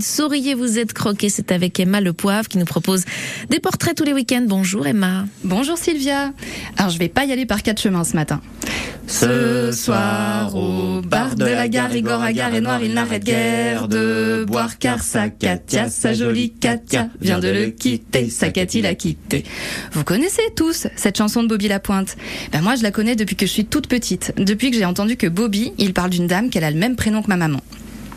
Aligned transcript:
Souriez, 0.00 0.54
vous 0.54 0.80
êtes 0.80 0.92
croqué, 0.92 1.28
c'est 1.28 1.52
avec 1.52 1.78
Emma 1.78 2.00
Le 2.00 2.12
Poivre 2.12 2.48
qui 2.48 2.58
nous 2.58 2.64
propose 2.64 3.04
des 3.48 3.60
portraits 3.60 3.96
tous 3.96 4.02
les 4.02 4.12
week-ends. 4.12 4.44
Bonjour 4.44 4.88
Emma. 4.88 5.26
Bonjour 5.44 5.78
Sylvia. 5.78 6.32
Alors 6.76 6.90
je 6.90 6.98
vais 6.98 7.08
pas 7.08 7.24
y 7.24 7.30
aller 7.30 7.46
par 7.46 7.62
quatre 7.62 7.80
chemins 7.80 8.02
ce 8.02 8.16
matin. 8.16 8.40
Ce 9.06 9.70
soir 9.70 10.56
au 10.56 11.00
bar 11.00 11.36
de 11.36 11.44
la 11.44 11.68
gare, 11.68 11.94
Igor 11.94 12.20
Agar 12.20 12.52
et 12.56 12.60
Noir, 12.60 12.82
il 12.82 12.92
n'arrête 12.92 13.22
guère 13.22 13.86
de 13.86 14.44
boire 14.48 14.78
car 14.80 15.00
sa 15.00 15.28
Katia, 15.28 15.88
sa 15.88 16.12
jolie 16.12 16.50
Katia, 16.50 17.08
vient 17.20 17.38
de 17.38 17.46
le 17.46 17.66
quitter, 17.66 18.30
sa 18.30 18.50
Cathy 18.50 18.82
l'a 18.82 18.96
quitté. 18.96 19.44
Vous 19.92 20.02
connaissez 20.02 20.42
tous 20.56 20.88
cette 20.96 21.18
chanson 21.18 21.44
de 21.44 21.48
Bobby 21.48 21.68
Lapointe? 21.68 22.16
Ben 22.50 22.62
moi 22.62 22.74
je 22.74 22.82
la 22.82 22.90
connais 22.90 23.14
depuis 23.14 23.36
que 23.36 23.46
je 23.46 23.52
suis 23.52 23.66
toute 23.66 23.86
petite, 23.86 24.32
depuis 24.38 24.72
que 24.72 24.76
j'ai 24.76 24.86
entendu 24.86 25.16
que 25.16 25.28
Bobby, 25.28 25.72
il 25.78 25.94
parle 25.94 26.10
d'une 26.10 26.26
dame 26.26 26.50
qu'elle 26.50 26.64
a 26.64 26.72
le 26.72 26.78
même 26.78 26.96
prénom 26.96 27.22
que 27.22 27.28
ma 27.28 27.36
maman. 27.36 27.60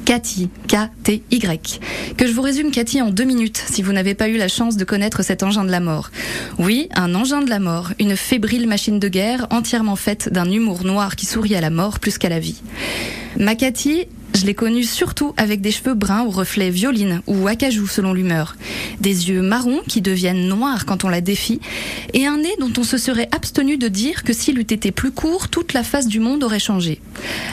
Cathy, 0.08 0.50
K-T-Y. 0.70 1.82
Que 2.16 2.28
je 2.28 2.32
vous 2.32 2.42
résume 2.42 2.72
Cathy 2.72 3.02
en 3.02 3.10
deux 3.10 3.26
minutes, 3.26 3.62
si 3.70 3.82
vous 3.82 3.92
n'avez 3.92 4.14
pas 4.14 4.30
eu 4.30 4.38
la 4.38 4.48
chance 4.48 4.78
de 4.78 4.86
connaître 4.86 5.22
cet 5.22 5.44
engin 5.44 5.66
de 5.66 5.70
la 5.70 5.82
mort. 5.82 6.12
Oui, 6.60 6.88
un 6.96 7.14
engin 7.14 7.42
de 7.42 7.50
la 7.50 7.60
mort, 7.60 7.92
une 8.00 8.16
fébrile 8.16 8.70
machine 8.70 9.00
de 9.00 9.10
guerre 9.10 9.48
entièrement 9.50 9.98
faite 9.98 10.30
d'un 10.32 10.50
humour 10.50 10.86
noir 10.86 11.18
qui 11.18 11.26
sourit 11.26 11.56
à 11.56 11.60
la 11.60 11.70
mort 11.70 12.00
plus 12.00 12.18
qu'à 12.18 12.30
la 12.30 12.40
vie. 12.40 12.62
Ma 13.38 13.56
Cathy, 13.56 14.08
je 14.38 14.46
l'ai 14.46 14.54
connue 14.54 14.84
surtout 14.84 15.34
avec 15.36 15.62
des 15.62 15.72
cheveux 15.72 15.96
bruns 15.96 16.24
au 16.24 16.30
reflet 16.30 16.70
violine 16.70 17.22
ou 17.26 17.48
acajou 17.48 17.88
selon 17.88 18.14
l'humeur, 18.14 18.56
des 19.02 19.30
yeux 19.30 19.42
marrons 19.42 19.82
qui 19.88 20.02
deviennent 20.02 20.48
noirs 20.48 20.86
quand 20.86 21.04
on 21.04 21.10
la 21.10 21.22
défie, 21.22 21.60
et 22.14 22.28
un 22.28 22.38
nez 22.38 22.54
dont 22.60 22.72
on 22.78 22.84
se 22.84 22.98
serait 22.98 23.30
abstenu 23.32 23.78
de 23.78 23.88
dire 23.88 24.24
que 24.24 24.34
s'il 24.34 24.60
eût 24.60 24.62
été 24.62 24.92
plus 24.92 25.12
court, 25.12 25.50
toute 25.50 25.74
la 25.74 25.84
face 25.84 26.08
du 26.08 26.20
monde 26.20 26.44
aurait 26.44 26.60
changé. 26.60 27.02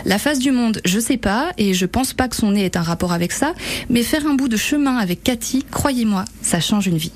La 0.05 0.19
face 0.19 0.39
du 0.39 0.51
monde, 0.51 0.80
je 0.84 1.01
sais 1.01 1.16
pas, 1.16 1.52
et 1.56 1.73
je 1.73 1.87
pense 1.87 2.12
pas 2.12 2.28
que 2.28 2.37
son 2.37 2.52
nez 2.52 2.66
ait 2.66 2.77
un 2.77 2.83
rapport 2.83 3.12
avec 3.12 3.33
ça, 3.33 3.55
mais 3.89 4.03
faire 4.03 4.27
un 4.27 4.34
bout 4.34 4.48
de 4.48 4.59
chemin 4.59 4.98
avec 4.98 5.23
Cathy, 5.23 5.64
croyez-moi, 5.70 6.27
ça 6.42 6.61
change 6.61 6.87
une 6.87 6.98
vie. 6.98 7.12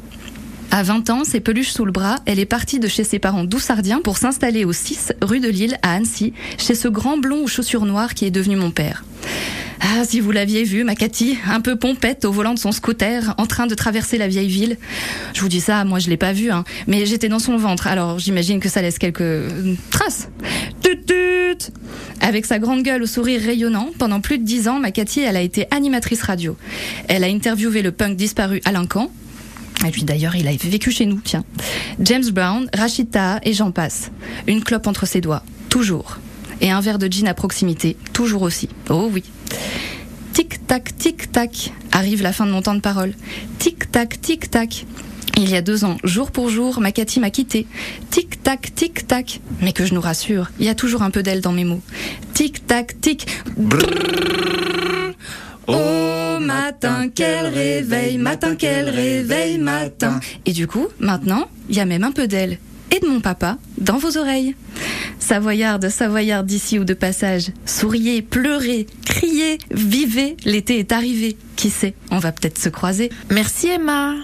À 0.71 0.83
20 0.83 1.11
ans, 1.11 1.25
ses 1.25 1.41
peluches 1.41 1.71
sous 1.71 1.85
le 1.85 1.93
bras, 1.93 2.17
elle 2.27 2.39
est 2.39 2.47
partie 2.47 2.79
de 2.79 2.89
chez 2.89 3.05
ses 3.05 3.19
parents 3.19 3.45
doussardiens 3.45 4.01
pour 4.03 4.19
s'installer 4.19 4.65
au 4.65 4.73
6 4.73 5.13
rue 5.23 5.41
de 5.41 5.49
Lille 5.49 5.79
à 5.83 5.93
Annecy, 5.95 6.33
chez 6.59 6.75
ce 6.75 6.89
grand 6.89 7.17
blond 7.17 7.45
aux 7.45 7.49
chaussures 7.49 7.87
noires 7.87 8.15
qui 8.15 8.27
est 8.27 8.31
devenu 8.31 8.57
mon 8.57 8.71
père. 8.71 9.05
Ah, 9.81 10.05
si 10.05 10.21
vous 10.21 10.31
l'aviez 10.31 10.65
vu, 10.65 10.85
ma 10.85 10.95
un 11.49 11.61
peu 11.61 11.77
pompette 11.77 12.25
au 12.25 12.33
volant 12.33 12.55
de 12.55 12.59
son 12.59 12.73
scooter, 12.73 13.35
en 13.39 13.47
train 13.47 13.67
de 13.67 13.75
traverser 13.75 14.19
la 14.19 14.29
vieille 14.29 14.49
ville. 14.49 14.77
Je 15.35 15.41
vous 15.41 15.49
dis 15.49 15.61
ça, 15.61 15.85
moi 15.85 15.99
je 15.99 16.11
l'ai 16.11 16.17
pas 16.17 16.33
vu, 16.33 16.51
hein, 16.51 16.65
mais 16.87 17.07
j'étais 17.07 17.29
dans 17.29 17.39
son 17.39 17.57
ventre, 17.57 17.87
alors 17.87 18.19
j'imagine 18.19 18.61
que 18.61 18.69
ça 18.69 18.83
laisse 18.83 18.99
quelques 18.99 19.21
euh, 19.21 19.75
traces. 19.91 20.29
Tut 20.83 21.01
tut 21.07 21.73
Avec 22.21 22.47
sa 22.47 22.59
grande 22.59 22.83
gueule 22.83 23.03
au 23.03 23.07
sourire 23.07 23.41
rayonnant, 23.41 23.91
pendant 23.99 24.21
plus 24.21 24.39
de 24.39 24.45
dix 24.45 24.69
ans, 24.69 24.81
ma 24.81 24.89
elle 24.89 25.37
a 25.37 25.41
été 25.41 25.67
animatrice 25.71 26.23
radio. 26.23 26.57
Elle 27.09 27.25
a 27.25 27.29
interviewé 27.29 27.83
le 27.83 27.93
punk 27.93 28.17
disparu 28.17 28.61
Alain 28.65 28.87
Camp, 28.87 29.11
et 29.87 29.91
puis 29.91 30.03
d'ailleurs, 30.03 30.35
il 30.35 30.49
a 30.49 30.53
vécu 30.53 30.91
chez 30.91 31.07
nous, 31.07 31.21
tiens. 31.23 31.45
James 32.01 32.29
Brown, 32.31 32.69
Rachita 32.75 33.41
et 33.45 33.53
j'en 33.53 33.71
passe. 33.71 34.11
Une 34.47 34.63
clope 34.63 34.87
entre 34.87 35.07
ses 35.07 35.21
doigts, 35.21 35.45
toujours. 35.69 36.19
Et 36.61 36.71
un 36.71 36.81
verre 36.81 36.99
de 36.99 37.07
gin 37.07 37.29
à 37.29 37.35
proximité, 37.35 37.97
toujours 38.13 38.43
aussi. 38.43 38.69
Oh 38.91 39.09
oui. 39.13 39.23
Tic-tac, 40.39 40.97
tic-tac, 40.97 41.73
arrive 41.91 42.23
la 42.23 42.33
fin 42.33 42.47
de 42.47 42.53
mon 42.53 42.63
temps 42.63 42.77
de 42.77 42.81
parole. 42.81 43.13
Tic-tac, 43.59 44.21
tic-tac. 44.21 44.87
Il 45.37 45.51
y 45.51 45.57
a 45.57 45.63
deux 45.63 45.85
ans, 45.85 45.97
jour 46.05 46.31
pour 46.31 46.49
jour, 46.49 46.79
ma 46.79 46.93
Cathy 46.93 47.19
m'a 47.19 47.31
quitté. 47.31 47.67
Tic-tac, 48.11 48.73
tic-tac. 48.73 49.41
Mais 49.63 49.73
que 49.73 49.85
je 49.85 49.95
nous 49.95 50.01
rassure, 50.01 50.53
il 50.61 50.67
y 50.67 50.69
a 50.69 50.77
toujours 50.77 51.03
un 51.03 51.11
peu 51.11 51.25
d'elle 51.25 51.41
dans 51.41 51.51
mes 51.51 51.65
mots. 51.65 51.81
Tic-tac, 52.35 53.01
tic. 53.01 53.27
Oh 55.67 56.39
matin, 56.41 57.09
quel 57.13 57.47
réveil, 57.47 58.17
matin, 58.19 58.55
quel 58.55 58.91
réveil, 58.91 59.59
matin. 59.59 60.21
Et 60.47 60.53
du 60.53 60.69
coup, 60.69 60.87
maintenant, 61.01 61.49
il 61.69 61.75
y 61.75 61.81
a 61.81 61.85
même 61.85 62.05
un 62.05 62.13
peu 62.13 62.29
d'elle 62.29 62.59
et 62.95 63.01
de 63.01 63.09
mon 63.09 63.19
papa 63.21 63.59
dans 63.77 63.99
vos 63.99 64.17
oreilles. 64.17 64.55
Savoyarde, 65.29 65.91
Savoyarde 65.91 66.47
d'ici 66.47 66.79
ou 66.79 66.85
de 66.85 66.95
passage, 66.95 67.49
souriez, 67.67 68.23
pleurez, 68.23 68.87
criez, 69.05 69.59
vivez, 69.71 70.39
l'été 70.47 70.79
est 70.79 70.91
arrivé. 70.91 71.37
Qui 71.55 71.69
sait, 71.69 71.93
on 72.11 72.19
va 72.19 72.33
peut-être 72.33 72.57
se 72.57 72.71
croiser. 72.71 73.11
Merci 73.29 73.67
Emma. 73.69 74.15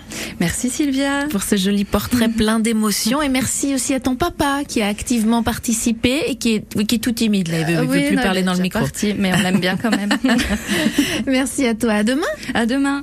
Merci 0.41 0.70
Sylvia. 0.70 1.26
Pour 1.28 1.42
ce 1.42 1.56
joli 1.56 1.84
portrait 1.84 2.28
plein 2.34 2.59
d'émotions. 2.59 3.20
Et 3.20 3.28
merci 3.28 3.75
aussi 3.75 3.92
à 3.92 4.00
ton 4.00 4.16
papa 4.16 4.62
qui 4.66 4.81
a 4.81 4.87
activement 4.87 5.42
participé 5.42 6.22
et 6.28 6.37
qui 6.37 6.54
est, 6.54 6.65
oui, 6.75 6.87
qui 6.87 6.94
est 6.94 7.00
tout 7.00 7.12
timide 7.12 7.48
là. 7.48 7.69
Il 7.69 7.76
ne 7.76 7.82
veut 7.82 8.06
plus 8.06 8.16
parler 8.16 8.42
dans 8.42 8.54
le 8.54 8.62
micro. 8.62 8.81
Parti, 8.81 9.12
mais 9.12 9.31
on 9.34 9.42
l'aime 9.42 9.60
bien 9.60 9.76
quand 9.76 9.91
même. 9.91 10.09
merci 11.26 11.66
à 11.66 11.75
toi. 11.75 11.92
À 11.92 12.03
demain. 12.03 12.22
À 12.54 12.65
demain. 12.65 13.03